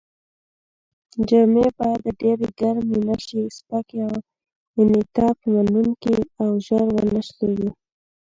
[1.27, 3.99] جامې باید ډېرې ګرمې نه شي، سپکې،
[4.79, 7.69] انعطاف منوونکې او ژر و نه شلېږي.